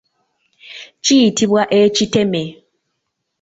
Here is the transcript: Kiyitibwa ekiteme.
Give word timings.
Kiyitibwa 1.03 1.61
ekiteme. 1.81 2.43